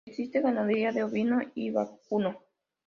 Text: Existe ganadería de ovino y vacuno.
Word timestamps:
Existe 0.07 0.41
ganadería 0.41 0.91
de 0.91 1.03
ovino 1.03 1.41
y 1.53 1.69
vacuno. 1.69 2.39